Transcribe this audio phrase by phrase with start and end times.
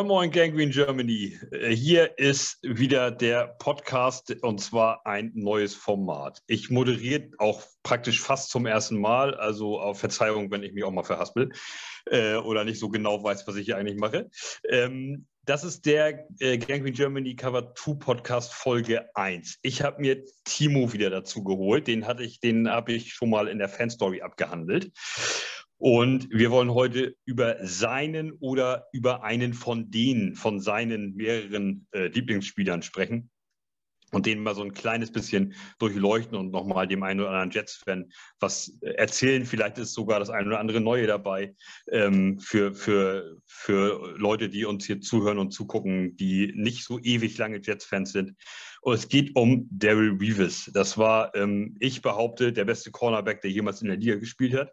[0.00, 1.38] Moin Moin Gangrene Germany.
[1.52, 6.42] Äh, hier ist wieder der Podcast und zwar ein neues Format.
[6.46, 10.90] Ich moderiere auch praktisch fast zum ersten Mal, also auf Verzeihung, wenn ich mich auch
[10.90, 11.50] mal verhaspel
[12.06, 14.30] äh, oder nicht so genau weiß, was ich hier eigentlich mache.
[14.66, 19.58] Ähm, das ist der äh, Gangrene Germany Cover 2 Podcast Folge 1.
[19.60, 21.86] Ich habe mir Timo wieder dazu geholt.
[21.88, 24.92] Den hatte ich, den habe ich schon mal in der Fanstory abgehandelt.
[25.80, 32.08] Und wir wollen heute über seinen oder über einen von denen, von seinen mehreren äh,
[32.08, 33.30] Lieblingsspielern sprechen
[34.12, 38.12] und denen mal so ein kleines bisschen durchleuchten und nochmal dem einen oder anderen Jets-Fan
[38.40, 39.46] was erzählen.
[39.46, 41.54] Vielleicht ist sogar das eine oder andere Neue dabei
[41.90, 47.38] ähm, für, für, für Leute, die uns hier zuhören und zugucken, die nicht so ewig
[47.38, 48.34] lange Jets-Fans sind.
[48.82, 50.70] Und es geht um Daryl Reeves.
[50.74, 54.72] Das war, ähm, ich behaupte, der beste Cornerback, der jemals in der Liga gespielt hat.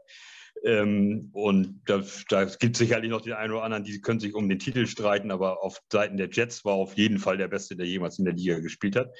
[0.63, 4.33] Ähm, und da, da gibt es sicherlich noch den einen oder anderen, die können sich
[4.33, 7.75] um den Titel streiten, aber auf Seiten der Jets war auf jeden Fall der Beste,
[7.75, 9.13] der jemals in der Liga gespielt hat.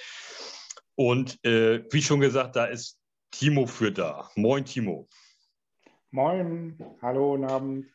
[0.96, 3.00] Und äh, wie schon gesagt, da ist
[3.32, 4.30] Timo für da.
[4.36, 5.08] Moin, Timo.
[6.12, 7.86] Moin, hallo, guten Abend.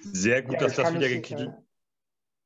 [0.00, 1.52] Sehr gut, ja, dass das wieder gekillt äh,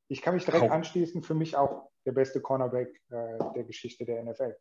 [0.09, 1.23] Ich kann mich direkt anschließen.
[1.23, 4.55] Für mich auch der beste Cornerback äh, der Geschichte der NFL.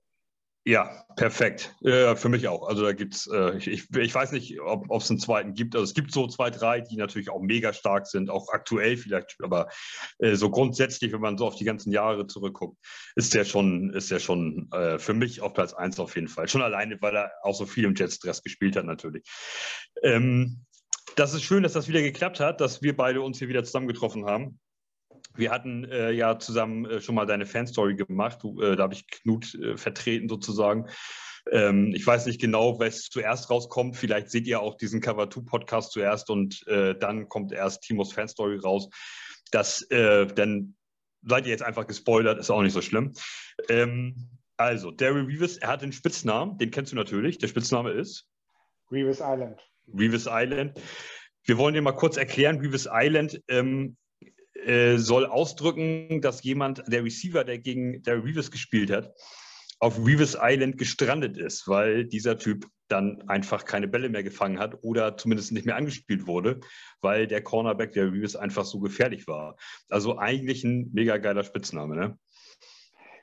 [0.64, 1.74] Ja, perfekt.
[1.82, 2.68] Äh, für mich auch.
[2.68, 5.74] Also da gibt es, äh, ich, ich, weiß nicht, ob es einen zweiten gibt.
[5.74, 9.36] Also es gibt so zwei, drei, die natürlich auch mega stark sind, auch aktuell vielleicht,
[9.42, 9.68] aber
[10.18, 12.78] äh, so grundsätzlich, wenn man so auf die ganzen Jahre zurückguckt,
[13.16, 16.46] ist der schon, ist der schon äh, für mich auf Platz 1 auf jeden Fall.
[16.46, 19.24] Schon alleine, weil er auch so viel im Jetstress gespielt hat, natürlich.
[20.04, 20.64] Ähm,
[21.16, 24.26] das ist schön, dass das wieder geklappt hat, dass wir beide uns hier wieder zusammengetroffen
[24.26, 24.60] haben.
[25.34, 28.38] Wir hatten äh, ja zusammen äh, schon mal deine Fanstory gemacht.
[28.42, 30.86] Du, äh, da habe ich Knut äh, vertreten sozusagen.
[31.50, 33.96] Ähm, ich weiß nicht genau, was zuerst rauskommt.
[33.96, 38.12] Vielleicht seht ihr auch diesen Cover 2 Podcast zuerst und äh, dann kommt erst Timos
[38.12, 38.88] Fanstory raus.
[39.50, 40.76] Das, äh, dann
[41.22, 43.12] seid ihr jetzt einfach gespoilert, ist auch nicht so schlimm.
[43.68, 47.38] Ähm, also, Daryl Reeves, er hat einen Spitznamen, den kennst du natürlich.
[47.38, 48.28] Der Spitzname ist?
[48.90, 49.60] Reeves Island.
[49.92, 50.80] Reeves Island.
[51.44, 53.96] Wir wollen dir mal kurz erklären, Reeves Island ähm,
[54.66, 59.14] äh, soll ausdrücken, dass jemand, der Receiver, der gegen der Reeves gespielt hat,
[59.80, 64.78] auf Reeves Island gestrandet ist, weil dieser Typ dann einfach keine Bälle mehr gefangen hat
[64.82, 66.60] oder zumindest nicht mehr angespielt wurde,
[67.00, 69.56] weil der Cornerback der Reeves einfach so gefährlich war.
[69.88, 72.18] Also eigentlich ein mega geiler Spitzname, ne?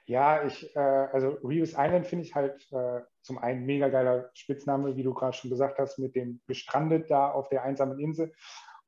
[0.06, 4.95] Ja, ich, äh, also Reeves Island finde ich halt äh, zum einen mega geiler Spitzname,
[4.95, 8.33] wie du gerade schon gesagt hast, mit dem gestrandet da auf der einsamen Insel.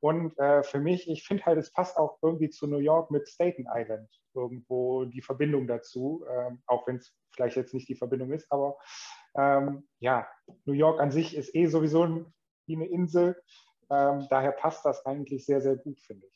[0.02, 3.28] Und äh, für mich, ich finde halt, es passt auch irgendwie zu New York mit
[3.28, 8.32] Staten Island irgendwo die Verbindung dazu, ähm, auch wenn es vielleicht jetzt nicht die Verbindung
[8.32, 8.76] ist, aber
[9.36, 10.26] ähm, ja,
[10.64, 12.26] New York an sich ist eh sowieso
[12.66, 13.40] wie eine Insel.
[13.90, 16.32] Ähm, daher passt das eigentlich sehr, sehr gut, finde ich.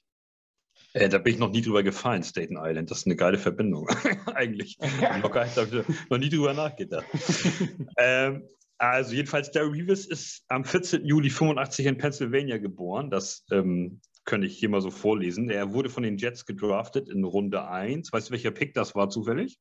[0.93, 2.91] Äh, da bin ich noch nie drüber gefallen, Staten Island.
[2.91, 3.89] Das ist eine geile Verbindung,
[4.35, 4.79] eigentlich.
[5.01, 5.19] Ja.
[5.19, 7.07] Noch, noch nie drüber nachgedacht.
[7.99, 8.49] ähm,
[8.79, 11.05] also jedenfalls, Derry Reeves ist am 14.
[11.05, 13.11] Juli 85 in Pennsylvania geboren.
[13.11, 15.49] Das ähm, könnte ich hier mal so vorlesen.
[15.51, 18.13] Er wurde von den Jets gedraftet in Runde 1.
[18.13, 19.59] Weißt du, welcher Pick das war zufällig?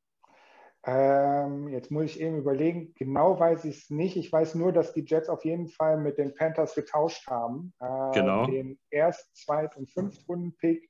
[0.87, 2.93] Ähm, jetzt muss ich eben überlegen.
[2.95, 4.17] Genau weiß ich es nicht.
[4.17, 7.73] Ich weiß nur, dass die Jets auf jeden Fall mit den Panthers getauscht haben.
[7.79, 8.45] Äh, genau.
[8.45, 10.89] Den Erst-, Zweit- und Fünftrunden-Pick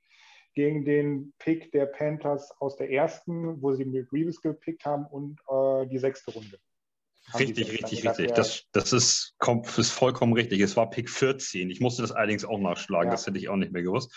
[0.53, 5.39] gegen den Pick der Panthers aus der ersten, wo sie mit Reeves gepickt haben, und
[5.50, 6.57] äh, die sechste Runde.
[7.39, 8.31] Richtig, richtig, richtig.
[8.33, 10.59] Das, das ist, kommt, ist vollkommen richtig.
[10.61, 11.69] Es war Pick 14.
[11.69, 13.11] Ich musste das allerdings auch nachschlagen, ja.
[13.11, 14.13] das hätte ich auch nicht mehr gewusst.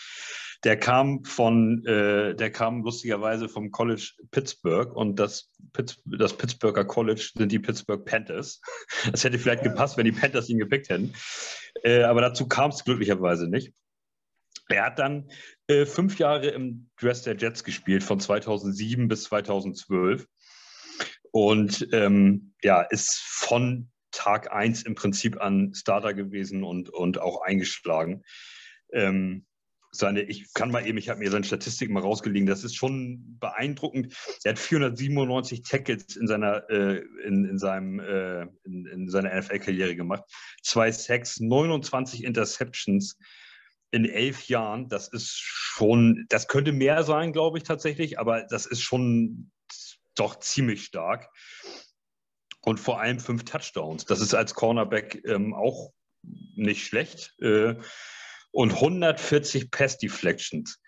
[0.65, 6.85] Der kam von, äh, der kam lustigerweise vom College Pittsburgh und das, Pitts, das Pittsburgher
[6.85, 8.61] College sind die Pittsburgh Panthers.
[9.13, 11.15] Das hätte vielleicht gepasst, wenn die Panthers ihn gepickt hätten.
[11.85, 13.73] Äh, aber dazu kam es glücklicherweise nicht.
[14.69, 15.31] Er hat dann
[15.67, 20.27] äh, fünf Jahre im Dress der Jets gespielt, von 2007 bis 2012.
[21.33, 27.43] Und ähm, ja, ist von Tag 1 im Prinzip an Starter gewesen und, und auch
[27.43, 28.23] eingeschlagen.
[28.93, 29.45] Ähm,
[29.91, 33.39] seine, ich kann mal eben, ich habe mir seine Statistik mal rausgelegen, das ist schon
[33.41, 34.15] beeindruckend.
[34.45, 37.59] Er hat 497 Tackles in seiner, äh, in, in,
[38.01, 40.25] äh, in, in seiner NFL-Karriere gemacht,
[40.63, 43.19] zwei Sacks, 29 Interceptions
[43.91, 44.89] in elf Jahren.
[44.89, 49.51] Das ist schon, das könnte mehr sein, glaube ich tatsächlich, aber das ist schon
[50.19, 51.29] doch ziemlich stark.
[52.63, 54.05] Und vor allem fünf Touchdowns.
[54.05, 55.93] Das ist als Cornerback ähm, auch
[56.23, 57.35] nicht schlecht.
[57.41, 57.77] Äh,
[58.51, 60.81] und 140 Pass-Deflections.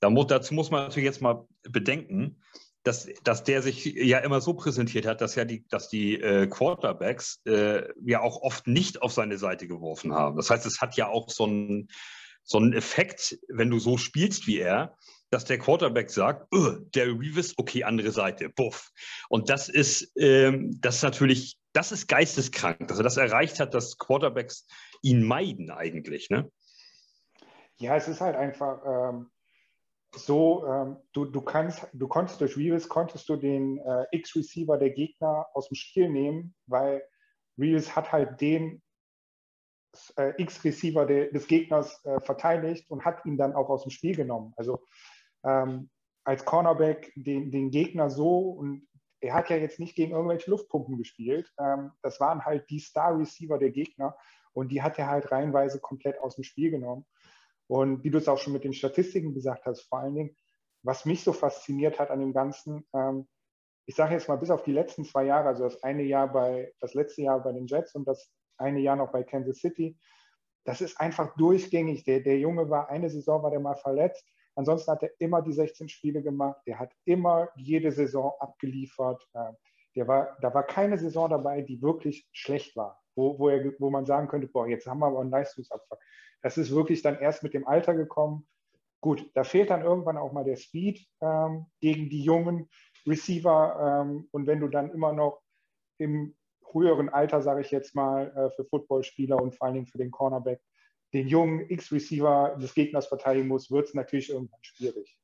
[0.00, 2.40] Da muss, dazu muss man natürlich jetzt mal bedenken,
[2.84, 6.46] dass, dass der sich ja immer so präsentiert hat, dass ja die, dass die äh,
[6.46, 10.36] Quarterbacks äh, ja auch oft nicht auf seine Seite geworfen haben.
[10.36, 11.88] Das heißt, es hat ja auch so einen,
[12.44, 14.96] so einen Effekt, wenn du so spielst wie er,
[15.30, 18.90] dass der Quarterback sagt, der Revis, okay, andere Seite, buff.
[19.28, 23.74] Und das ist, ähm, das ist natürlich, das ist geisteskrank, dass er das erreicht hat,
[23.74, 24.66] dass Quarterbacks
[25.02, 26.50] ihn meiden eigentlich, ne?
[27.76, 29.30] Ja, es ist halt einfach ähm,
[30.14, 34.90] so, ähm, du, du kannst, du konntest durch Revis konntest du den äh, X-Receiver der
[34.90, 37.02] Gegner aus dem Spiel nehmen, weil
[37.58, 38.82] Revis hat halt den
[40.16, 44.54] äh, X-Receiver des Gegners äh, verteidigt und hat ihn dann auch aus dem Spiel genommen.
[44.56, 44.80] Also
[45.48, 45.90] ähm,
[46.24, 48.86] als Cornerback den, den Gegner so und
[49.20, 51.52] er hat ja jetzt nicht gegen irgendwelche Luftpumpen gespielt.
[51.58, 54.16] Ähm, das waren halt die Star-Receiver der Gegner
[54.52, 57.06] und die hat er halt reihenweise komplett aus dem Spiel genommen.
[57.66, 60.36] Und wie du es auch schon mit den Statistiken gesagt hast, vor allen Dingen,
[60.82, 63.26] was mich so fasziniert hat an dem Ganzen, ähm,
[63.86, 66.72] ich sage jetzt mal bis auf die letzten zwei Jahre, also das eine Jahr bei,
[66.80, 69.98] das letzte Jahr bei den Jets und das eine Jahr noch bei Kansas City,
[70.64, 72.04] das ist einfach durchgängig.
[72.04, 74.26] Der, der Junge war, eine Saison war der mal verletzt,
[74.58, 76.60] Ansonsten hat er immer die 16 Spiele gemacht.
[76.66, 79.24] Der hat immer jede Saison abgeliefert.
[79.32, 79.56] Ähm,
[79.94, 83.88] der war, da war keine Saison dabei, die wirklich schlecht war, wo, wo, er, wo
[83.88, 85.98] man sagen könnte, boah, jetzt haben wir aber einen Leistungsabfall.
[86.42, 88.48] Das ist wirklich dann erst mit dem Alter gekommen.
[89.00, 92.68] Gut, da fehlt dann irgendwann auch mal der Speed ähm, gegen die jungen
[93.06, 94.02] Receiver.
[94.02, 95.40] Ähm, und wenn du dann immer noch
[95.98, 96.34] im
[96.72, 100.10] höheren Alter, sage ich jetzt mal, äh, für Footballspieler und vor allen Dingen für den
[100.10, 100.60] Cornerback
[101.12, 105.18] den jungen X-Receiver des Gegners verteidigen muss, wird es natürlich irgendwann schwierig.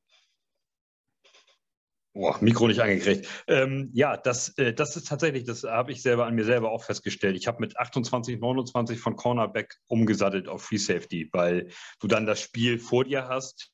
[2.15, 3.27] Boah, Mikro nicht angekriegt.
[3.47, 6.85] Ähm, ja, das, äh, das ist tatsächlich, das habe ich selber an mir selber auch
[6.85, 7.35] festgestellt.
[7.35, 11.67] Ich habe mit 28, 29 von Cornerback umgesattelt auf Free Safety, weil
[11.99, 13.69] du dann das Spiel vor dir hast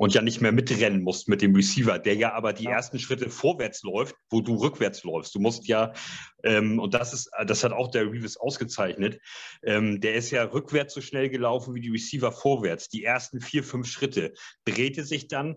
[0.00, 2.70] und ja nicht mehr mitrennen musst mit dem Receiver, der ja aber die ja.
[2.70, 5.34] ersten Schritte vorwärts läuft, wo du rückwärts läufst.
[5.34, 5.92] Du musst ja,
[6.42, 9.20] ähm, und das ist, das hat auch der Reeves ausgezeichnet,
[9.62, 12.88] ähm, der ist ja rückwärts so schnell gelaufen wie die Receiver vorwärts.
[12.88, 14.32] Die ersten vier, fünf Schritte
[14.64, 15.56] drehte sich dann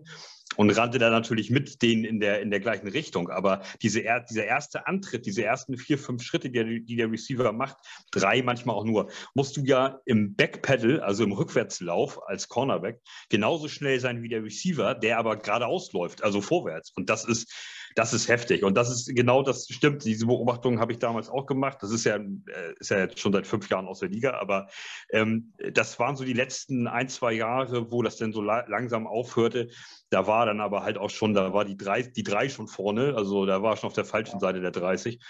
[0.56, 3.30] und rannte da natürlich mit denen in der, in der gleichen Richtung.
[3.30, 7.76] Aber diese, dieser erste Antritt, diese ersten vier, fünf Schritte, die, die der Receiver macht,
[8.12, 13.68] drei manchmal auch nur, musst du ja im Backpedal, also im Rückwärtslauf als Cornerback, genauso
[13.68, 16.92] schnell sein wie der Receiver, der aber geradeaus läuft, also vorwärts.
[16.94, 17.52] Und das ist,
[17.94, 18.64] das ist heftig.
[18.64, 20.04] Und das ist genau das stimmt.
[20.04, 21.78] Diese Beobachtung habe ich damals auch gemacht.
[21.80, 24.68] Das ist ja, äh, ist ja jetzt schon seit fünf Jahren aus der Liga, aber
[25.10, 29.06] ähm, das waren so die letzten ein, zwei Jahre, wo das denn so la langsam
[29.06, 29.68] aufhörte.
[30.10, 33.14] Da war dann aber halt auch schon, da war die drei, die drei schon vorne,
[33.16, 35.20] also da war schon auf der falschen Seite der 30.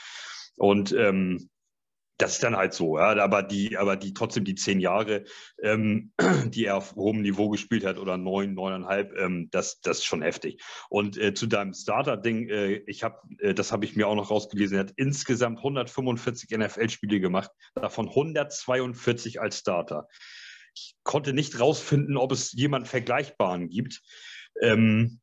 [0.56, 1.50] Und ähm,
[2.19, 3.16] das ist dann halt so, ja.
[3.22, 5.25] Aber die, aber die trotzdem die zehn Jahre,
[5.62, 6.12] ähm,
[6.46, 10.22] die er auf hohem Niveau gespielt hat oder neun, neuneinhalb, ähm, das, das ist schon
[10.22, 10.62] heftig.
[10.88, 14.30] Und äh, zu deinem Starter-Ding, äh, ich habe, äh, das habe ich mir auch noch
[14.30, 20.09] rausgelesen, er hat insgesamt 145 NFL-Spiele gemacht, davon 142 als Starter.
[20.76, 24.02] Ich konnte nicht rausfinden, ob es jemanden Vergleichbaren gibt.
[24.61, 25.21] Ähm,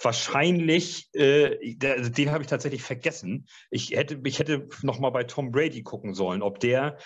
[0.00, 3.46] wahrscheinlich, äh, der, den habe ich tatsächlich vergessen.
[3.70, 6.98] Ich hätte, ich hätte noch mal bei Tom Brady gucken sollen, ob der,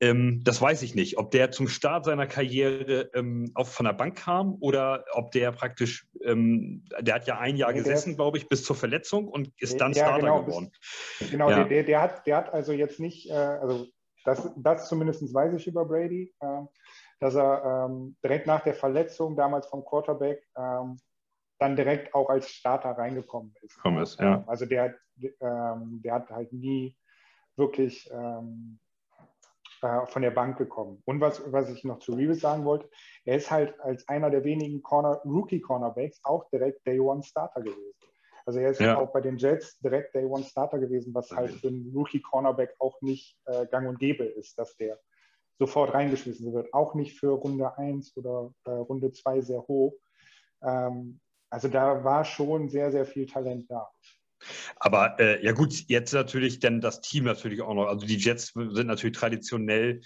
[0.00, 3.92] ähm, das weiß ich nicht, ob der zum Start seiner Karriere ähm, auf, von der
[3.92, 8.38] Bank kam oder ob der praktisch, ähm, der hat ja ein Jahr nee, gesessen, glaube
[8.38, 10.72] ich, bis zur Verletzung und ist dann ja, Starter genau, geworden.
[11.20, 11.64] Bis, genau, ja.
[11.64, 13.86] der, der, hat, der hat also jetzt nicht, äh, also
[14.24, 16.62] das, das zumindest weiß ich über Brady, äh,
[17.20, 20.98] dass er ähm, direkt nach der Verletzung damals vom Quarterback ähm,
[21.62, 23.78] dann direkt auch als Starter reingekommen ist.
[24.02, 24.36] Ist, ja.
[24.36, 24.96] Ähm, also der,
[25.40, 26.96] ähm, der hat halt nie
[27.56, 28.80] wirklich ähm,
[29.82, 31.02] äh, von der Bank gekommen.
[31.06, 32.90] Und was, was ich noch zu Reeves sagen wollte,
[33.24, 37.94] er ist halt als einer der wenigen Corner, Rookie-Cornerbacks auch direkt Day One Starter gewesen.
[38.44, 38.98] Also er ist ja.
[38.98, 43.00] auch bei den Jets direkt Day One Starter gewesen, was halt für einen Rookie-Cornerback auch
[43.02, 44.98] nicht äh, gang und gäbe ist, dass der
[45.60, 46.74] sofort reingeschmissen wird.
[46.74, 49.94] Auch nicht für Runde 1 oder äh, Runde 2 sehr hoch.
[50.60, 51.20] Ähm,
[51.52, 53.86] also da war schon sehr, sehr viel Talent da.
[54.76, 57.86] Aber äh, ja gut, jetzt natürlich dann das Team natürlich auch noch.
[57.86, 60.00] Also die Jets sind natürlich traditionell,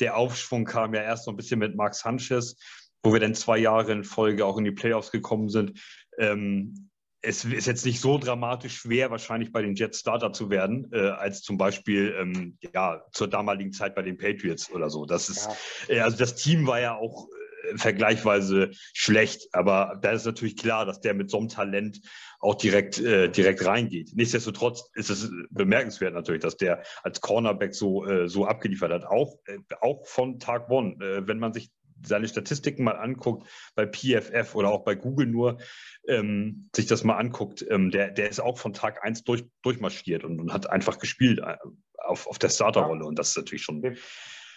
[0.00, 2.56] der Aufschwung kam ja erst so ein bisschen mit Mark Sanchez,
[3.02, 5.78] wo wir dann zwei Jahre in Folge auch in die Playoffs gekommen sind.
[6.18, 6.88] Ähm,
[7.20, 11.10] es ist jetzt nicht so dramatisch schwer, wahrscheinlich bei den Jets Starter zu werden, äh,
[11.10, 15.04] als zum Beispiel ähm, ja, zur damaligen Zeit bei den Patriots oder so.
[15.04, 15.48] Das ist,
[15.88, 15.94] ja.
[15.94, 17.28] äh, also das Team war ja auch
[17.74, 19.48] vergleichsweise schlecht.
[19.52, 22.00] Aber da ist natürlich klar, dass der mit so einem Talent
[22.38, 24.12] auch direkt, äh, direkt reingeht.
[24.14, 29.04] Nichtsdestotrotz ist es bemerkenswert natürlich, dass der als Cornerback so, äh, so abgeliefert hat.
[29.04, 30.96] Auch, äh, auch von Tag One.
[31.04, 31.70] Äh, wenn man sich
[32.04, 35.58] seine Statistiken mal anguckt, bei PFF oder auch bei Google nur,
[36.06, 40.24] ähm, sich das mal anguckt, ähm, der, der ist auch von Tag 1 durch, durchmarschiert
[40.24, 41.56] und, und hat einfach gespielt äh,
[41.98, 43.04] auf, auf der Starterrolle.
[43.04, 43.82] Und das ist natürlich schon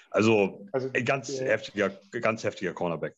[0.10, 1.90] also, also ganz, äh, heftiger,
[2.22, 3.16] ganz heftiger Cornerback.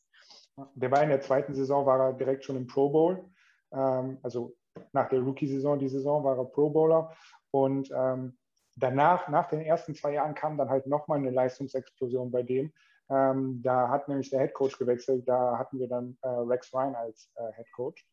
[0.75, 3.25] Der war in der zweiten Saison, war er direkt schon im Pro Bowl.
[3.71, 4.55] Ähm, also
[4.93, 7.15] nach der Rookie-Saison, die Saison war er Pro Bowler.
[7.51, 8.37] Und ähm,
[8.75, 12.71] danach, nach den ersten zwei Jahren, kam dann halt nochmal eine Leistungsexplosion bei dem.
[13.09, 15.27] Ähm, da hat nämlich der Head Coach gewechselt.
[15.27, 18.05] Da hatten wir dann äh, Rex Ryan als äh, Head Coach.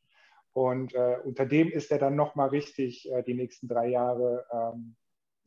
[0.52, 4.96] Und äh, unter dem ist er dann nochmal richtig äh, die nächsten drei Jahre ähm,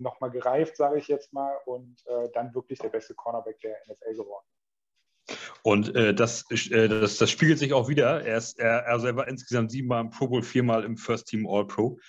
[0.02, 4.16] nochmal gereift, sage ich jetzt mal, und äh, dann wirklich der beste Cornerback der NFL
[4.16, 4.46] geworden.
[5.64, 8.24] Und äh, das, äh, das, das, spiegelt sich auch wieder.
[8.26, 12.00] Er, ist, er, er war insgesamt siebenmal im Pro Bowl, viermal im First Team All-Pro.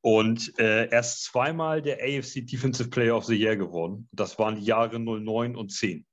[0.00, 4.08] Und äh, er ist zweimal der AFC Defensive Player of the Year geworden.
[4.12, 6.06] Das waren die Jahre 09 und 10.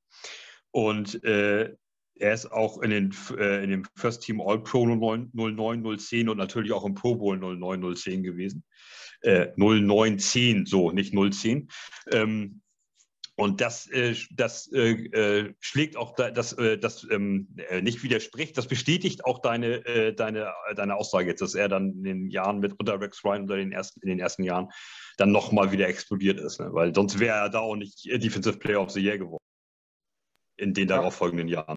[0.71, 1.75] Und äh,
[2.15, 6.37] er ist auch in, den, äh, in dem First Team All-Pro 09, 09, 010 und
[6.37, 8.63] natürlich auch im Pro Bowl 09, 010 gewesen.
[9.23, 11.69] Äh, 0910, so, nicht 010.
[12.11, 12.61] Ähm,
[13.35, 18.03] und das, äh, das äh, äh, schlägt auch da, das, äh, das ähm, äh, nicht
[18.03, 22.29] widerspricht, das bestätigt auch deine, äh, deine, deine Aussage jetzt, dass er dann in den
[22.29, 24.69] Jahren mit unter Rex Ryan unter den ersten, in den ersten Jahren
[25.17, 26.59] dann nochmal wieder explodiert ist.
[26.59, 26.69] Ne?
[26.73, 29.43] Weil sonst wäre er da auch nicht Defensive Player of the Year geworden
[30.57, 31.75] in den darauffolgenden Jahren.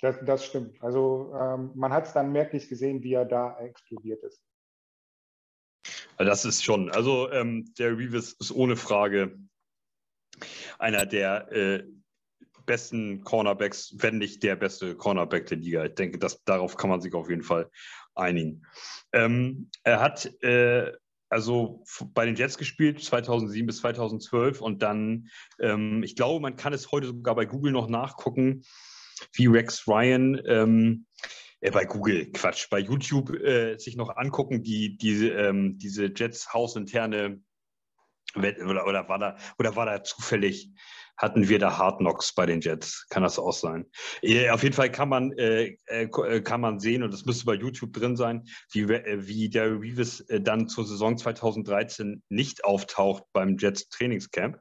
[0.00, 0.82] Das, das stimmt.
[0.82, 4.42] Also ähm, man hat es dann merklich gesehen, wie er da explodiert ist.
[6.18, 9.38] Das ist schon, also ähm, der Reeves ist ohne Frage
[10.78, 11.84] einer der äh,
[12.66, 15.84] besten Cornerbacks, wenn nicht der beste Cornerback der Liga.
[15.84, 17.70] Ich denke, dass, darauf kann man sich auf jeden Fall
[18.14, 18.64] einigen.
[19.12, 20.92] Ähm, er hat äh,
[21.32, 25.28] also bei den Jets gespielt, 2007 bis 2012 und dann,
[25.58, 28.64] ähm, ich glaube, man kann es heute sogar bei Google noch nachgucken,
[29.32, 31.06] wie Rex Ryan ähm,
[31.62, 36.52] äh, bei Google, Quatsch, bei YouTube äh, sich noch angucken, die, die ähm, diese Jets
[36.52, 37.40] hausinterne
[38.34, 40.70] oder, oder, war da, oder war da zufällig,
[41.16, 43.06] hatten wir da Hard Knocks bei den Jets?
[43.10, 43.86] Kann das auch sein?
[44.22, 47.44] Äh, auf jeden Fall kann man, äh, äh, äh kann man sehen, und das müsste
[47.44, 53.56] bei YouTube drin sein, wie, wie der Reeves dann zur Saison 2013 nicht auftaucht beim
[53.58, 54.58] Jets Trainingscamp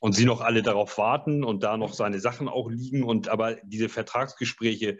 [0.00, 3.56] und sie noch alle darauf warten und da noch seine Sachen auch liegen und aber
[3.64, 4.98] diese Vertragsgespräche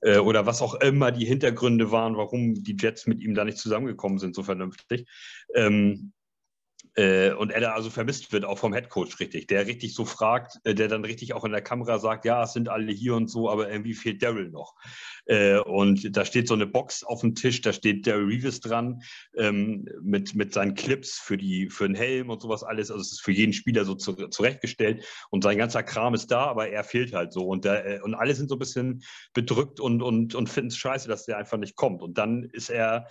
[0.00, 3.58] äh, oder was auch immer die Hintergründe waren, warum die Jets mit ihm da nicht
[3.58, 5.06] zusammengekommen sind, so vernünftig.
[5.54, 6.12] Ähm,
[6.94, 10.58] äh, und er da also vermisst wird, auch vom Headcoach richtig, der richtig so fragt,
[10.64, 13.28] äh, der dann richtig auch in der Kamera sagt, ja, es sind alle hier und
[13.28, 14.74] so, aber irgendwie fehlt Daryl noch.
[15.26, 19.02] Äh, und da steht so eine Box auf dem Tisch, da steht Daryl Reeves dran
[19.36, 22.90] ähm, mit, mit seinen Clips für, die, für den Helm und sowas alles.
[22.90, 26.46] Also es ist für jeden Spieler so zu, zurechtgestellt und sein ganzer Kram ist da,
[26.46, 27.46] aber er fehlt halt so.
[27.46, 29.02] Und, der, äh, und alle sind so ein bisschen
[29.34, 32.02] bedrückt und, und, und finden es scheiße, dass der einfach nicht kommt.
[32.02, 33.06] Und dann ist er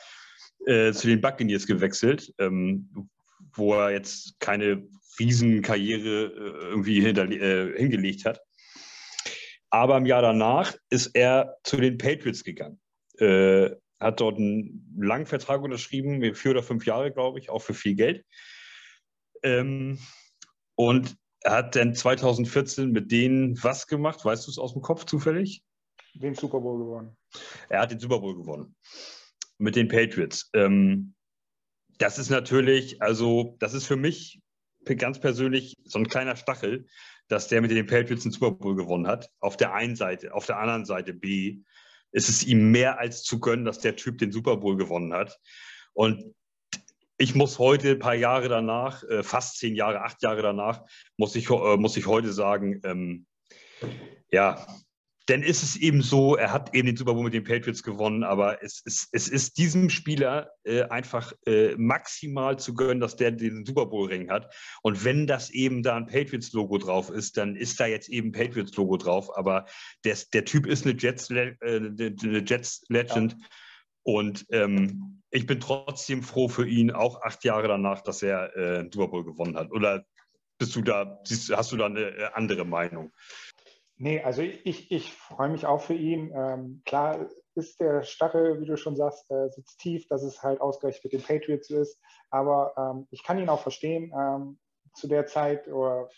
[0.66, 3.10] äh, zu den Buccaneers gewechselt, ähm,
[3.54, 4.88] wo er jetzt keine
[5.20, 8.42] Riesenkarriere äh, irgendwie äh, hingelegt hat.
[9.70, 12.80] Aber im Jahr danach ist er zu den Patriots gegangen.
[13.18, 17.74] Äh, hat dort einen langen Vertrag unterschrieben, vier oder fünf Jahre, glaube ich, auch für
[17.74, 18.26] viel Geld.
[19.44, 20.00] Ähm,
[20.76, 24.24] und er hat dann 2014 mit denen was gemacht?
[24.24, 25.64] Weißt du es aus dem Kopf zufällig?
[26.14, 27.18] Den Super Bowl gewonnen.
[27.70, 28.76] Er hat den Super Bowl gewonnen.
[29.58, 30.50] Mit den Patriots.
[30.54, 31.14] Ähm,
[32.00, 34.42] das ist natürlich, also das ist für mich
[34.98, 36.88] ganz persönlich so ein kleiner Stachel,
[37.28, 39.30] dass der mit den Patriots den Super Bowl gewonnen hat.
[39.40, 41.60] Auf der einen Seite, auf der anderen Seite B
[42.12, 45.40] ist es ihm mehr als zu gönnen, dass der Typ den Super Bowl gewonnen hat.
[45.94, 46.34] Und
[47.18, 50.82] ich muss heute, ein paar Jahre danach, äh, fast zehn Jahre, acht Jahre danach,
[51.18, 53.28] muss ich, äh, muss ich heute sagen, ähm,
[54.32, 54.66] ja,
[55.30, 58.24] dann ist es eben so, er hat eben den Super Bowl mit den Patriots gewonnen,
[58.24, 63.32] aber es, es, es ist diesem Spieler äh, einfach äh, maximal zu gönnen, dass der
[63.32, 64.54] den Super Bowl-Ring hat.
[64.82, 68.98] Und wenn das eben da ein Patriots-Logo drauf ist, dann ist da jetzt eben Patriots-Logo
[68.98, 69.38] drauf.
[69.38, 69.66] Aber
[70.04, 71.62] der, der Typ ist eine Jets-Legend.
[71.62, 73.32] Äh, eine Jets -Legend.
[73.32, 73.48] Ja.
[74.04, 78.90] Und ähm, ich bin trotzdem froh für ihn, auch acht Jahre danach, dass er äh,
[78.92, 79.72] Super Bowl gewonnen hat.
[79.72, 80.06] Oder
[80.58, 81.20] bist du da,
[81.52, 83.12] hast du da eine äh, andere Meinung?
[84.02, 86.32] Nee, also ich, ich freue mich auch für ihn.
[86.34, 90.62] Ähm, klar ist der Stachel, wie du schon sagst, äh, sitzt tief, dass es halt
[90.62, 92.00] ausgerechnet mit den Patriots ist.
[92.30, 94.14] Aber ähm, ich kann ihn auch verstehen.
[94.18, 94.58] Ähm,
[94.94, 96.10] zu der Zeit, oder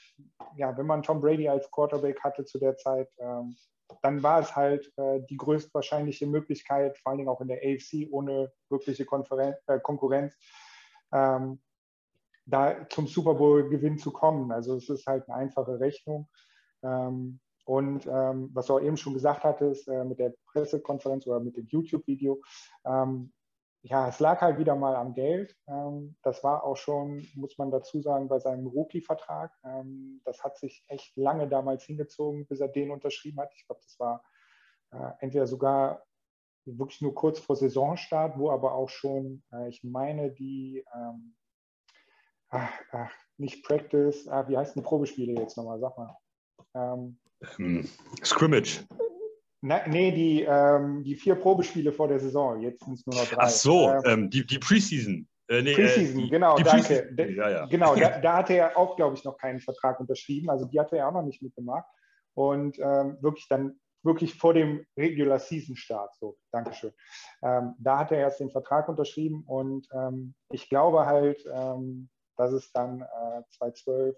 [0.55, 3.57] ja, wenn man Tom Brady als Quarterback hatte zu der Zeit, ähm,
[4.03, 8.07] dann war es halt äh, die größtwahrscheinliche Möglichkeit, vor allen Dingen auch in der AFC
[8.11, 10.37] ohne wirkliche Konferenz, äh, Konkurrenz,
[11.11, 11.61] ähm,
[12.45, 14.51] da zum Super Bowl-Gewinn zu kommen.
[14.51, 16.29] Also es ist halt eine einfache Rechnung.
[16.83, 21.39] Ähm, und ähm, was du auch eben schon gesagt hattest, äh, mit der Pressekonferenz oder
[21.39, 22.41] mit dem YouTube-Video,
[22.85, 23.31] ähm,
[23.83, 25.55] ja, es lag halt wieder mal am Geld.
[25.67, 29.51] Ähm, das war auch schon, muss man dazu sagen, bei seinem Rookie-Vertrag.
[29.63, 33.51] Ähm, das hat sich echt lange damals hingezogen, bis er den unterschrieben hat.
[33.55, 34.23] Ich glaube, das war
[34.91, 36.05] äh, entweder sogar
[36.65, 41.35] wirklich nur kurz vor Saisonstart, wo aber auch schon, äh, ich meine, die, ähm,
[42.49, 46.15] ach, ach, nicht Practice, ah, wie heißt die Probespiele jetzt nochmal, sag mal.
[46.75, 47.19] Ähm,
[47.59, 47.87] ähm,
[48.23, 48.85] Scrimmage.
[49.61, 53.25] Na, nee, die, ähm, die vier Probespiele vor der Saison, jetzt sind es nur noch
[53.25, 53.43] drei.
[53.43, 55.27] Ach so, ähm, ähm die, die Preseason.
[55.47, 57.13] Äh, nee, Preseason, äh, genau, die danke.
[57.15, 57.35] Preseason.
[57.35, 57.65] Ja, ja.
[57.67, 60.49] Genau, da, da hatte er auch, glaube ich, noch keinen Vertrag unterschrieben.
[60.49, 61.85] Also die hatte er auch noch nicht mitgemacht.
[62.33, 66.15] Und ähm, wirklich dann wirklich vor dem Regular Season Start.
[66.15, 66.91] So, Dankeschön.
[67.43, 72.51] Ähm, da hat er erst den Vertrag unterschrieben und ähm, ich glaube halt, ähm, dass
[72.51, 74.15] es dann äh, 2012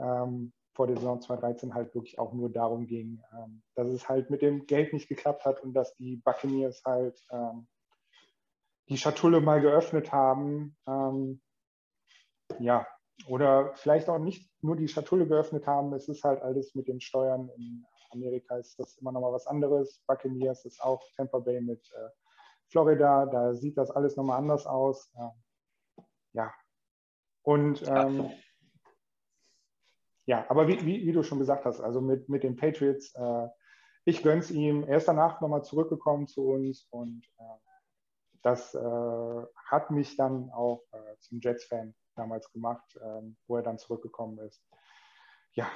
[0.00, 4.30] ähm, vor der Saison 2013 halt wirklich auch nur darum ging, ähm, dass es halt
[4.30, 7.66] mit dem Geld nicht geklappt hat und dass die Buccaneers halt ähm,
[8.88, 10.78] die Schatulle mal geöffnet haben.
[12.58, 12.86] ja,
[13.26, 15.92] oder vielleicht auch nicht nur die Schatulle geöffnet haben.
[15.92, 19.46] Es ist halt alles mit den Steuern in Amerika ist das immer noch mal was
[19.46, 20.02] anderes.
[20.06, 22.08] Buccaneers ist auch Tampa Bay mit äh,
[22.68, 23.26] Florida.
[23.26, 25.12] Da sieht das alles nochmal anders aus.
[25.16, 26.02] Äh,
[26.34, 26.54] ja.
[27.42, 28.30] Und ähm,
[30.28, 33.48] ja, aber wie, wie, wie, du schon gesagt hast, also mit, mit den Patriots, äh,
[34.04, 34.84] ich gönn's ihm.
[34.84, 37.42] Er ist danach nochmal zurückgekommen zu uns und äh,
[38.42, 43.78] das äh, hat mich dann auch äh, zum Jets-Fan damals gemacht, ähm, wo er dann
[43.78, 44.62] zurückgekommen ist.
[45.54, 45.70] Ja,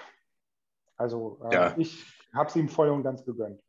[0.99, 1.75] also äh, ja.
[1.79, 3.62] ich habe es ihm voll und ganz gegönnt.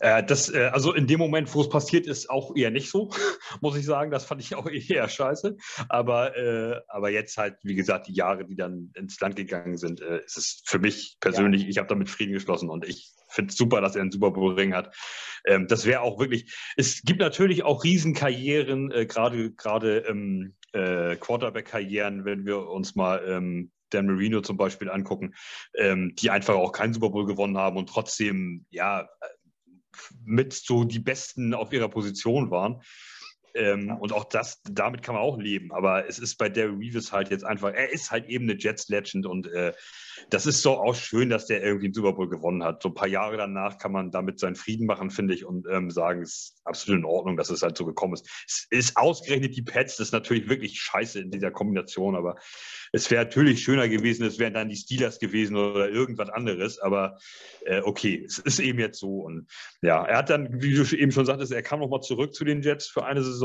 [0.00, 3.10] Äh, das, äh, also in dem Moment, wo es passiert ist, auch eher nicht so,
[3.60, 4.10] muss ich sagen.
[4.10, 5.56] Das fand ich auch eher scheiße.
[5.88, 10.00] Aber, äh, aber jetzt halt, wie gesagt, die Jahre, die dann ins Land gegangen sind,
[10.00, 11.68] ist es für mich persönlich, ja.
[11.68, 14.54] ich habe damit Frieden geschlossen und ich finde es super, dass er einen Super Bowl
[14.54, 14.94] Ring hat.
[15.46, 22.24] Ähm, das wäre auch wirklich, es gibt natürlich auch Riesenkarrieren, gerade gerade ähm, äh, Quarterback-Karrieren,
[22.24, 25.34] wenn wir uns mal ähm, Dan Marino zum Beispiel angucken,
[25.74, 29.08] ähm, die einfach auch keinen Super Bowl gewonnen haben und trotzdem ja
[30.24, 32.82] mit so die Besten auf ihrer Position waren.
[33.56, 35.72] Ähm, und auch das, damit kann man auch leben.
[35.72, 39.26] Aber es ist bei Derry Reeves halt jetzt einfach, er ist halt eben eine Jets-Legend
[39.26, 39.72] und äh,
[40.30, 42.82] das ist so auch schön, dass der irgendwie einen Super Bowl gewonnen hat.
[42.82, 45.90] So ein paar Jahre danach kann man damit seinen Frieden machen, finde ich, und ähm,
[45.90, 48.28] sagen, es ist absolut in Ordnung, dass es halt so gekommen ist.
[48.46, 52.36] Es ist ausgerechnet die Pets, das ist natürlich wirklich scheiße in dieser Kombination, aber
[52.92, 57.18] es wäre natürlich schöner gewesen, es wären dann die Steelers gewesen oder irgendwas anderes, aber
[57.64, 59.20] äh, okay, es ist eben jetzt so.
[59.20, 59.48] Und
[59.82, 62.62] ja, er hat dann, wie du eben schon sagtest, er kam nochmal zurück zu den
[62.62, 63.36] Jets für eine Saison.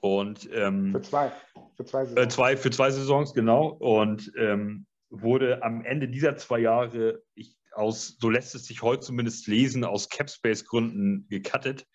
[0.00, 1.32] Und, ähm, für zwei.
[1.76, 2.20] Für zwei, Saisons.
[2.20, 3.68] Äh, zwei, für zwei Saisons, genau.
[3.68, 9.00] Und ähm, wurde am Ende dieser zwei Jahre, ich, aus, so lässt es sich heute
[9.00, 11.86] zumindest lesen, aus Capspace-Gründen gecuttet.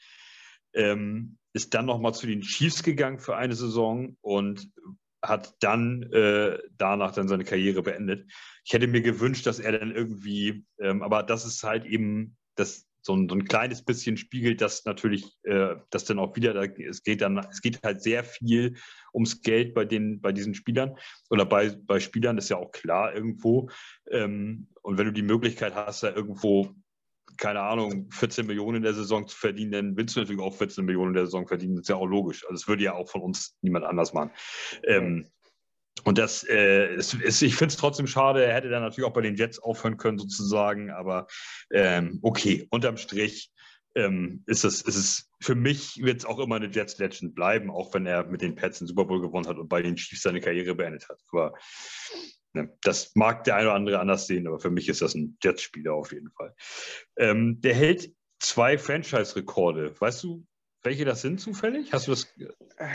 [0.74, 4.72] Ähm, ist dann nochmal zu den Chiefs gegangen für eine Saison und
[5.22, 8.32] hat dann äh, danach dann seine Karriere beendet.
[8.64, 12.89] Ich hätte mir gewünscht, dass er dann irgendwie, ähm, aber das ist halt eben das
[13.02, 16.64] so ein, so ein kleines bisschen spiegelt das natürlich, äh, das dann auch wieder, da,
[16.64, 18.76] es geht dann, es geht halt sehr viel
[19.14, 20.98] ums Geld bei den, bei diesen Spielern
[21.30, 23.70] oder bei, bei Spielern, ist ja auch klar irgendwo.
[24.12, 26.76] Ähm, und wenn du die Möglichkeit hast, da irgendwo
[27.38, 30.84] keine Ahnung, 14 Millionen in der Saison zu verdienen, dann willst du natürlich auch 14
[30.84, 31.76] Millionen in der Saison verdienen.
[31.76, 32.44] Das ist ja auch logisch.
[32.44, 34.32] Also das würde ja auch von uns niemand anders machen.
[34.84, 35.28] Ähm,
[36.04, 38.44] und das, äh, ist, ist, ich finde es trotzdem schade.
[38.44, 40.92] Er hätte dann natürlich auch bei den Jets aufhören können, sozusagen.
[40.92, 41.28] Aber
[41.72, 43.52] ähm, okay, unterm Strich
[43.96, 47.72] ähm, ist es, ist es für mich wird es auch immer eine Jets Legend bleiben,
[47.72, 50.24] auch wenn er mit den Pets den Super Bowl gewonnen hat und bei den Chiefs
[50.24, 51.20] seine Karriere beendet hat.
[51.32, 51.54] Aber
[52.54, 55.38] Ne, das mag der eine oder andere anders sehen, aber für mich ist das ein
[55.44, 56.56] Jets-Spieler auf jeden Fall.
[57.18, 59.94] Ähm, der hält zwei Franchise-Rekorde.
[60.00, 60.46] Weißt du,
[60.82, 61.94] welche das sind zufällig?
[61.94, 62.34] Hast du das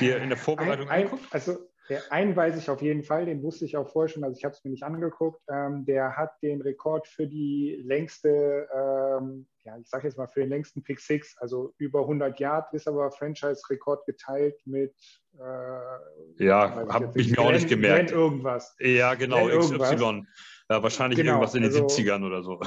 [0.00, 1.32] dir in der Vorbereitung ein, angeguckt?
[1.32, 4.36] Also der einen weiß ich auf jeden Fall, den wusste ich auch vorher schon, also
[4.36, 5.42] ich habe es mir nicht angeguckt.
[5.50, 10.40] Ähm, der hat den Rekord für die längste, ähm, ja, ich sage jetzt mal für
[10.40, 14.94] den längsten Pick Six, also über 100 Yard, ist aber Franchise-Rekord geteilt mit.
[15.38, 18.08] Äh, ja, habe ich, mir auch nicht gemerkt.
[18.08, 18.74] Glenn irgendwas.
[18.80, 20.26] Ja, genau, XY.
[20.70, 22.60] Ja, wahrscheinlich genau, irgendwas in den also, 70ern oder so.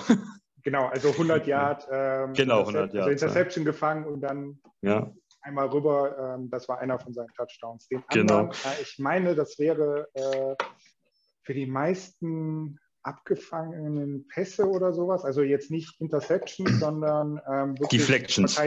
[0.62, 1.88] Genau, also 100 Yard.
[1.90, 3.08] Ähm, genau, 100 Yard.
[3.08, 3.72] Also Interception ja.
[3.72, 5.12] gefangen und dann ja
[5.48, 6.36] einmal rüber.
[6.36, 7.88] Ähm, das war einer von seinen Touchdowns.
[7.88, 8.40] Den genau.
[8.40, 10.56] anderen, äh, ich meine, das wäre äh,
[11.44, 15.24] für die meisten abgefangenen Pässe oder sowas.
[15.24, 18.60] Also jetzt nicht Interception, sondern ähm, Deflections.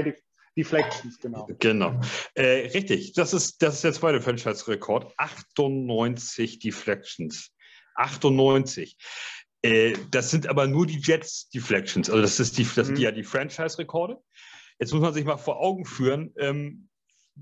[0.57, 1.49] Deflections, genau.
[1.61, 2.01] Genau.
[2.35, 5.15] Äh, richtig, das ist, das ist der zweite Franchise-Rekord.
[5.17, 7.53] 98 Deflections.
[7.95, 8.97] 98.
[9.63, 12.11] Äh, das sind aber nur die Jets Deflections.
[12.11, 13.03] Also das ist die, das sind mhm.
[13.03, 14.19] ja die Franchise-Rekorde.
[14.81, 16.89] Jetzt muss man sich mal vor Augen führen, ähm,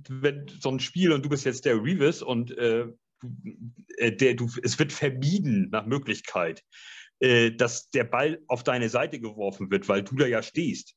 [0.09, 2.87] wenn so ein Spiel und du bist jetzt der Revis und äh,
[3.97, 6.65] äh, der, du, es wird vermieden nach Möglichkeit,
[7.21, 10.95] äh, dass der Ball auf deine Seite geworfen wird, weil du da ja stehst.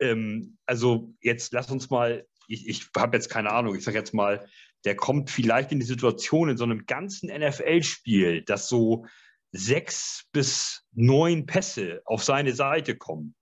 [0.00, 4.14] Ähm, also jetzt lass uns mal, ich, ich habe jetzt keine Ahnung, ich sage jetzt
[4.14, 4.48] mal,
[4.84, 9.06] der kommt vielleicht in die Situation in so einem ganzen NFL-Spiel, dass so
[9.52, 13.34] sechs bis neun Pässe auf seine Seite kommen.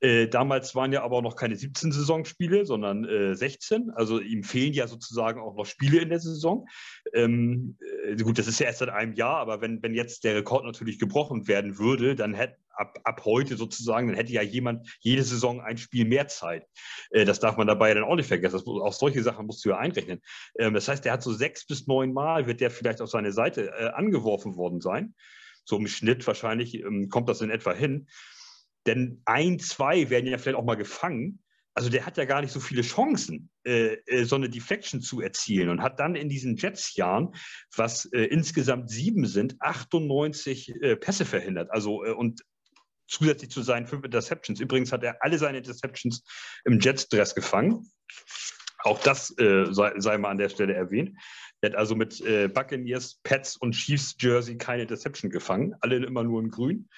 [0.00, 3.90] Äh, damals waren ja aber noch keine 17 Saisonspiele, sondern äh, 16.
[3.90, 6.66] Also ihm fehlen ja sozusagen auch noch Spiele in der Saison.
[7.12, 10.36] Ähm, äh, gut, das ist ja erst seit einem Jahr, aber wenn, wenn jetzt der
[10.36, 14.88] Rekord natürlich gebrochen werden würde, dann hätte ab, ab heute sozusagen, dann hätte ja jemand
[15.00, 16.64] jede Saison ein Spiel mehr Zeit.
[17.10, 18.56] Äh, das darf man dabei dann auch nicht vergessen.
[18.56, 20.20] Das, auch solche Sachen musst du ja einrechnen.
[20.58, 23.32] Ähm, das heißt, der hat so sechs bis neun Mal wird der vielleicht auf seine
[23.32, 25.14] Seite äh, angeworfen worden sein.
[25.64, 28.06] So im Schnitt wahrscheinlich ähm, kommt das in etwa hin.
[28.88, 31.40] Denn ein, zwei werden ja vielleicht auch mal gefangen.
[31.74, 35.20] Also der hat ja gar nicht so viele Chancen, äh, äh, so eine Deflection zu
[35.20, 37.34] erzielen und hat dann in diesen Jets-Jahren,
[37.76, 41.70] was äh, insgesamt sieben sind, 98 äh, Pässe verhindert.
[41.70, 42.40] Also äh, und
[43.06, 44.58] zusätzlich zu seinen fünf Interceptions.
[44.58, 46.24] Übrigens hat er alle seine Interceptions
[46.64, 47.90] im Jets-Dress gefangen.
[48.84, 51.18] Auch das sei, sei, mal an der Stelle erwähnt.
[51.60, 52.22] Er hat also mit
[52.54, 56.88] Buccaneers, Pets und Chiefs Jersey keine Interception gefangen, alle immer nur in grün.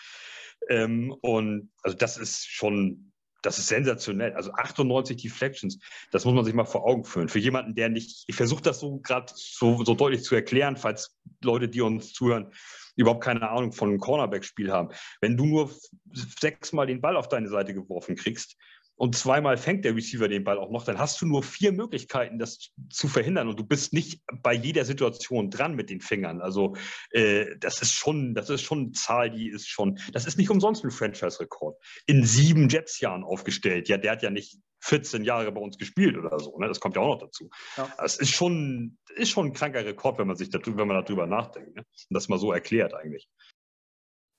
[0.68, 4.34] Ähm, und also das ist schon, das ist sensationell.
[4.34, 5.78] Also 98 Deflections,
[6.10, 7.28] das muss man sich mal vor Augen führen.
[7.28, 11.16] Für jemanden, der nicht, ich versuche das so gerade so, so deutlich zu erklären, falls
[11.42, 12.52] Leute, die uns zuhören,
[12.96, 14.90] überhaupt keine Ahnung von einem Cornerback-Spiel haben.
[15.20, 15.70] Wenn du nur
[16.12, 18.56] sechsmal den Ball auf deine Seite geworfen kriegst,
[19.00, 22.38] und zweimal fängt der Receiver den Ball auch noch, dann hast du nur vier Möglichkeiten,
[22.38, 26.42] das zu verhindern und du bist nicht bei jeder Situation dran mit den Fingern.
[26.42, 26.76] Also
[27.10, 30.50] äh, das ist schon, das ist schon eine Zahl, die ist schon, das ist nicht
[30.50, 31.82] umsonst ein Franchise-Rekord.
[32.04, 33.88] In sieben Jets-Jahren aufgestellt.
[33.88, 36.58] Ja, der hat ja nicht 14 Jahre bei uns gespielt oder so.
[36.58, 36.68] Ne?
[36.68, 37.48] Das kommt ja auch noch dazu.
[37.78, 37.90] Ja.
[37.96, 41.26] Das ist schon, ist schon ein kranker Rekord, wenn man sich darüber, wenn man darüber
[41.26, 41.74] nachdenkt.
[41.74, 41.86] Ne?
[41.86, 43.30] Und das mal so erklärt eigentlich.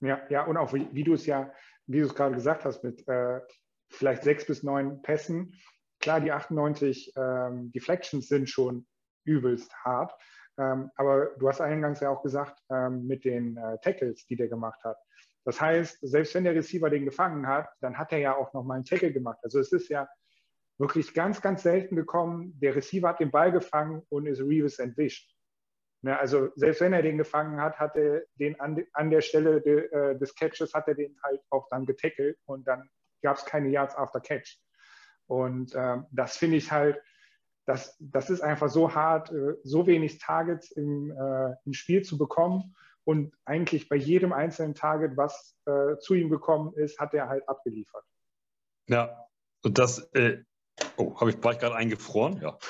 [0.01, 1.51] Ja, ja, und auch wie, wie du es ja,
[1.87, 3.39] wie du es gerade gesagt hast, mit äh,
[3.91, 5.55] vielleicht sechs bis neun Pässen.
[5.99, 8.87] Klar, die 98 ähm, Deflections sind schon
[9.23, 10.13] übelst hart.
[10.57, 14.47] Ähm, aber du hast eingangs ja auch gesagt, ähm, mit den äh, Tackles, die der
[14.47, 14.97] gemacht hat.
[15.45, 18.75] Das heißt, selbst wenn der Receiver den gefangen hat, dann hat er ja auch nochmal
[18.75, 19.39] einen Tackle gemacht.
[19.43, 20.07] Also es ist ja
[20.77, 25.31] wirklich ganz, ganz selten gekommen, der Receiver hat den Ball gefangen und ist Reeves entwischt.
[26.03, 29.61] Ne, also selbst wenn er den gefangen hat, hat er den an, an der Stelle
[29.61, 32.89] de, äh, des Catches, hat er den halt auch dann getackelt und dann
[33.21, 34.59] gab es keine Yards after Catch.
[35.27, 37.01] Und ähm, das finde ich halt,
[37.65, 42.17] das, das ist einfach so hart, äh, so wenig Targets im, äh, im Spiel zu
[42.17, 42.75] bekommen.
[43.03, 47.47] Und eigentlich bei jedem einzelnen Target, was äh, zu ihm gekommen ist, hat er halt
[47.47, 48.03] abgeliefert.
[48.87, 49.25] Ja,
[49.63, 50.43] und das, äh,
[50.97, 52.39] Oh, habe ich, war ich gerade eingefroren?
[52.41, 52.57] Ja.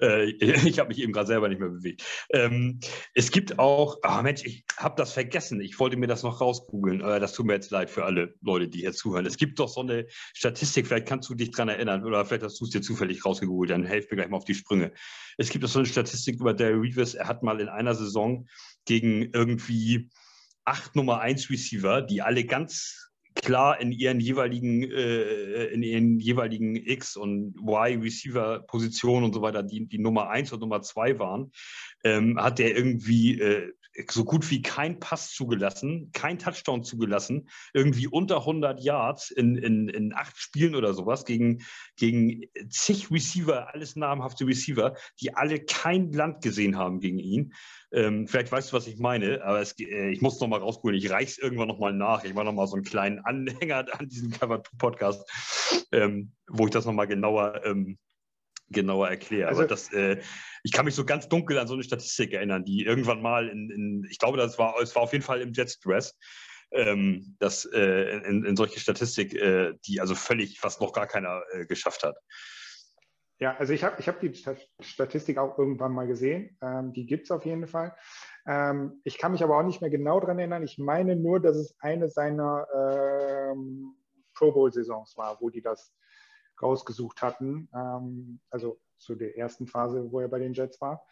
[0.00, 2.04] Äh, ich habe mich eben gerade selber nicht mehr bewegt.
[2.30, 2.80] Ähm,
[3.14, 5.60] es gibt auch, ah Mensch, ich habe das vergessen.
[5.60, 7.00] Ich wollte mir das noch rausgoogeln.
[7.00, 9.26] Äh, das tut mir jetzt leid für alle Leute, die hier zuhören.
[9.26, 12.60] Es gibt doch so eine Statistik, vielleicht kannst du dich daran erinnern oder vielleicht hast
[12.60, 14.92] du es dir zufällig rausgegoogelt, dann helf mir gleich mal auf die Sprünge.
[15.38, 17.14] Es gibt doch so eine Statistik über Derry Reeves.
[17.14, 18.48] Er hat mal in einer Saison
[18.84, 20.10] gegen irgendwie
[20.64, 26.76] acht Nummer 1 Receiver, die alle ganz klar in ihren jeweiligen, äh, in ihren jeweiligen
[26.76, 31.52] X- und Y-Receiver-Positionen und so weiter, die, die Nummer 1 und Nummer 2 waren,
[32.04, 33.72] ähm, hat der irgendwie äh,
[34.10, 39.88] so gut wie kein Pass zugelassen, kein Touchdown zugelassen, irgendwie unter 100 Yards in, in,
[39.88, 41.62] in acht Spielen oder sowas gegen,
[41.96, 47.52] gegen zig Receiver, alles namhafte Receiver, die alle kein Land gesehen haben gegen ihn.
[47.92, 50.98] Ähm, vielleicht weißt du, was ich meine, aber es, äh, ich muss noch mal rausholen.
[50.98, 52.24] Ich reiche es irgendwann noch mal nach.
[52.24, 56.66] Ich mache noch mal so einen kleinen Anhänger an diesem Cover 2 Podcast, ähm, wo
[56.66, 57.98] ich das noch mal genauer ähm,
[58.68, 59.48] genauer erkläre.
[59.48, 60.20] Also, Aber das, äh,
[60.62, 63.70] ich kann mich so ganz dunkel an so eine Statistik erinnern, die irgendwann mal in,
[63.70, 66.16] in ich glaube, das war, es war auf jeden Fall im Jets Dress,
[66.72, 71.42] ähm, dass äh, in, in, solche Statistik, äh, die also völlig fast noch gar keiner
[71.52, 72.16] äh, geschafft hat.
[73.40, 74.32] Ja, also ich habe ich hab die
[74.80, 76.56] Statistik auch irgendwann mal gesehen.
[76.62, 77.94] Ähm, die gibt es auf jeden Fall.
[78.46, 80.62] Ähm, ich kann mich aber auch nicht mehr genau daran erinnern.
[80.62, 83.96] Ich meine nur, dass es eine seiner ähm,
[84.34, 85.92] Pro Bowl-Saisons war, wo die das
[86.60, 87.68] rausgesucht hatten.
[87.74, 91.04] Ähm, also zu der ersten Phase, wo er bei den Jets war.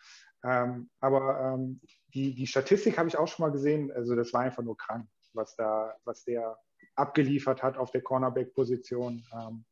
[0.45, 1.81] Ähm, aber ähm,
[2.15, 3.93] die, die Statistik habe ich auch schon mal gesehen.
[3.93, 6.59] Also das war einfach nur krank, was da, was der
[6.97, 9.25] abgeliefert hat auf der Cornerback-Position.
[9.33, 9.65] Ähm,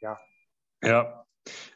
[0.00, 0.18] ja.
[0.82, 1.24] Ja,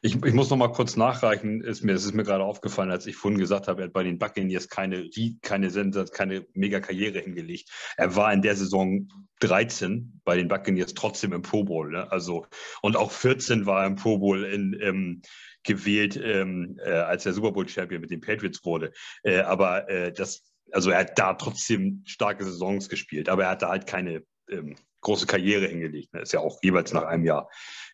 [0.01, 1.61] Ich, ich, muss noch mal kurz nachreichen.
[1.61, 4.05] Ist mir, das ist mir gerade aufgefallen, als ich vorhin gesagt habe, er hat bei
[4.05, 5.09] den Buccaneers keine,
[5.43, 7.71] keine Sensatz, keine Mega-Karriere hingelegt.
[7.97, 9.09] Er war in der Saison
[9.41, 11.91] 13 bei den Buccaneers trotzdem im Pro Bowl.
[11.91, 12.11] Ne?
[12.13, 12.47] Also,
[12.83, 15.23] und auch 14 war er im Pro Bowl in, ähm,
[15.65, 18.93] gewählt, ähm, äh, als der Super Bowl-Champion mit den Patriots wurde.
[19.25, 23.69] Äh, aber äh, das, also er hat da trotzdem starke Saisons gespielt, aber er hatte
[23.69, 26.15] halt keine ähm, große Karriere hingelegt.
[26.15, 26.21] Ne?
[26.21, 27.49] Ist ja auch jeweils nach einem Jahr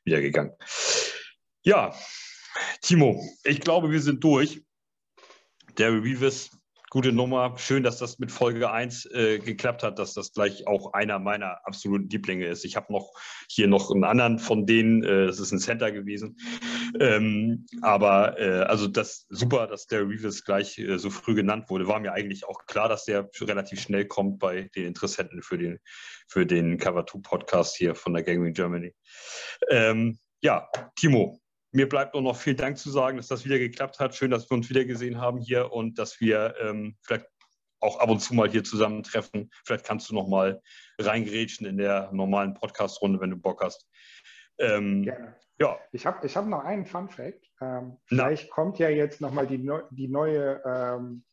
[0.05, 0.53] wieder gegangen.
[1.65, 1.95] Ja,
[2.81, 4.63] Timo, ich glaube, wir sind durch.
[5.79, 6.51] Der Revis,
[6.91, 7.57] gute Nummer.
[7.57, 11.65] Schön, dass das mit Folge 1 äh, geklappt hat, dass das gleich auch einer meiner
[11.65, 12.65] absoluten Lieblinge ist.
[12.65, 13.13] Ich habe noch
[13.49, 16.37] hier noch einen anderen von denen, äh, das ist ein Center gewesen.
[16.99, 21.87] Ähm, aber äh, also das super, dass der Revis gleich äh, so früh genannt wurde.
[21.87, 25.79] War mir eigentlich auch klar, dass der relativ schnell kommt bei den Interessenten für den,
[26.27, 28.97] für den Cover 2 Podcast hier von der Gaming Germany.
[29.71, 31.41] Ähm, ja, Timo,
[31.73, 34.15] mir bleibt nur noch vielen Dank zu sagen, dass das wieder geklappt hat.
[34.15, 37.27] Schön, dass wir uns wieder gesehen haben hier und dass wir ähm, vielleicht
[37.81, 39.51] auch ab und zu mal hier zusammentreffen.
[39.65, 40.63] Vielleicht kannst du noch mal
[40.99, 43.89] reingrätschen in der normalen Podcast-Runde, wenn du Bock hast.
[44.59, 45.35] Ähm, Gerne.
[45.59, 45.79] Ja.
[45.93, 47.51] Ich habe ich hab noch einen Fun Fact.
[47.61, 48.55] Ähm, vielleicht Na.
[48.55, 51.25] kommt ja jetzt noch mal die, Neu die neue, ähm,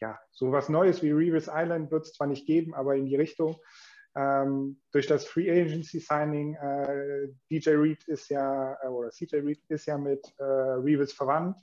[0.00, 3.56] ja, sowas Neues wie Revis Island wird es zwar nicht geben, aber in die Richtung.
[4.16, 9.60] Ähm, durch das Free Agency Signing, äh, DJ Reed ist ja, äh, oder CJ Reed
[9.68, 11.56] ist ja mit äh, Reeves verwandt,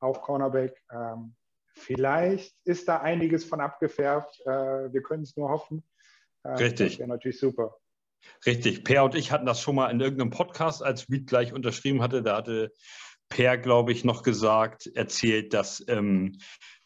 [0.00, 0.82] auch Cornerback.
[0.90, 1.34] Ähm,
[1.74, 4.40] vielleicht ist da einiges von abgefärbt.
[4.46, 5.84] Äh, wir können es nur hoffen.
[6.44, 6.92] Ähm, Richtig.
[6.92, 7.76] Das wäre natürlich super.
[8.46, 8.84] Richtig.
[8.84, 12.22] Per und ich hatten das schon mal in irgendeinem Podcast, als Reed gleich unterschrieben hatte.
[12.22, 12.72] Da hatte
[13.28, 16.38] Per, glaube ich, noch gesagt, erzählt, dass ähm,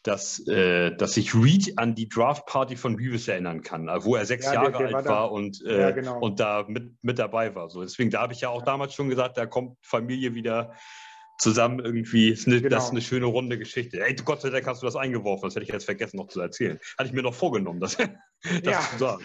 [0.03, 4.45] dass, äh, dass sich Reed an die Draft-Party von Beavis erinnern kann, wo er sechs
[4.45, 6.19] ja, Jahre der, der alt war, war und, äh, ja, genau.
[6.19, 7.69] und da mit, mit dabei war.
[7.69, 10.73] So, deswegen, da habe ich ja auch damals schon gesagt, da kommt Familie wieder
[11.39, 12.29] zusammen irgendwie.
[12.29, 12.75] Ist eine, genau.
[12.75, 14.05] Das ist eine schöne runde Geschichte.
[14.05, 16.39] Ey, Gott sei Dank hast du das eingeworfen, das hätte ich jetzt vergessen noch zu
[16.39, 16.79] erzählen.
[16.97, 18.13] Hatte ich mir noch vorgenommen, das, das
[18.63, 18.79] ja.
[18.79, 19.23] zu sagen.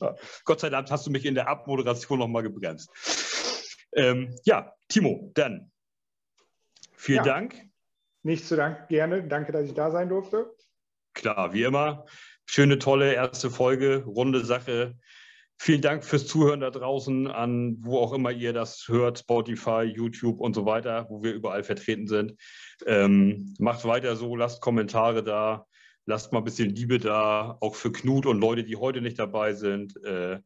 [0.44, 2.90] Gott sei Dank hast du mich in der Abmoderation nochmal gebremst.
[3.92, 5.70] Ähm, ja, Timo, dann
[6.94, 7.69] vielen Dank.
[8.22, 9.22] Nicht zu danken, gerne.
[9.26, 10.50] Danke, dass ich da sein durfte.
[11.14, 12.06] Klar, wie immer.
[12.46, 14.96] Schöne, tolle erste Folge, runde Sache.
[15.58, 20.40] Vielen Dank fürs Zuhören da draußen an, wo auch immer ihr das hört, Spotify, YouTube
[20.40, 22.34] und so weiter, wo wir überall vertreten sind.
[22.86, 25.66] Ähm, macht weiter so, lasst Kommentare da,
[26.06, 29.52] lasst mal ein bisschen Liebe da, auch für Knut und Leute, die heute nicht dabei
[29.52, 30.02] sind.
[30.04, 30.40] Äh,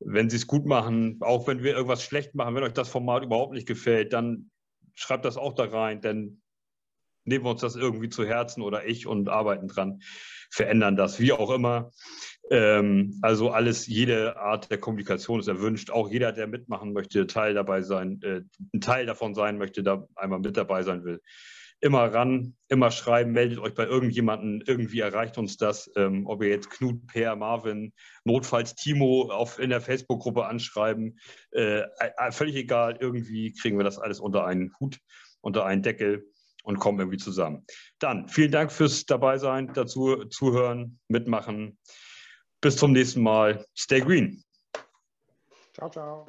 [0.00, 3.24] wenn sie es gut machen, auch wenn wir irgendwas schlecht machen, wenn euch das Format
[3.24, 4.50] überhaupt nicht gefällt, dann
[4.94, 6.42] schreibt das auch da rein, denn
[7.28, 10.00] nehmen wir uns das irgendwie zu Herzen oder ich und arbeiten dran,
[10.50, 11.90] verändern das, wie auch immer.
[12.50, 15.90] Ähm, also alles, jede Art der Kommunikation ist erwünscht.
[15.90, 20.06] Auch jeder, der mitmachen möchte, Teil dabei sein, äh, ein Teil davon sein möchte, da
[20.14, 21.20] einmal mit dabei sein will.
[21.80, 25.90] Immer ran, immer schreiben, meldet euch bei irgendjemandem, irgendwie erreicht uns das.
[25.94, 27.92] Ähm, ob ihr jetzt Knut, Per, Marvin,
[28.24, 31.18] notfalls Timo auf, in der Facebook-Gruppe anschreiben,
[31.52, 34.98] äh, äh völlig egal, irgendwie kriegen wir das alles unter einen Hut,
[35.40, 36.24] unter einen Deckel
[36.64, 37.64] und kommen irgendwie zusammen.
[37.98, 41.78] Dann vielen Dank fürs Dabeisein, dazu zuhören, mitmachen.
[42.60, 43.64] Bis zum nächsten Mal.
[43.76, 44.42] Stay green.
[45.74, 46.26] Ciao, ciao.